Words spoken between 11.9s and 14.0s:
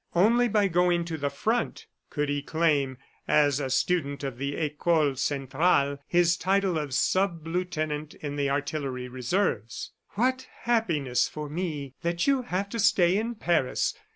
that you have to stay in Paris!